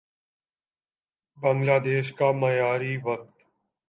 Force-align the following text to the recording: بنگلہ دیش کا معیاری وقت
بنگلہ 1.37 1.77
دیش 1.85 2.07
کا 2.13 2.31
معیاری 2.31 2.93
وقت 3.03 3.35